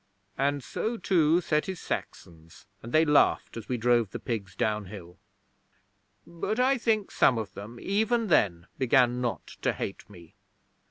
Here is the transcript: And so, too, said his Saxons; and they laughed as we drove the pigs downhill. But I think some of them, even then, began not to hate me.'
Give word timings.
And 0.35 0.63
so, 0.63 0.97
too, 0.97 1.41
said 1.41 1.67
his 1.67 1.79
Saxons; 1.79 2.65
and 2.81 2.91
they 2.91 3.05
laughed 3.05 3.55
as 3.55 3.69
we 3.69 3.77
drove 3.77 4.09
the 4.09 4.17
pigs 4.17 4.55
downhill. 4.55 5.19
But 6.25 6.59
I 6.59 6.79
think 6.79 7.11
some 7.11 7.37
of 7.37 7.53
them, 7.53 7.77
even 7.79 8.25
then, 8.25 8.65
began 8.79 9.21
not 9.21 9.45
to 9.61 9.73
hate 9.73 10.09
me.' 10.09 10.33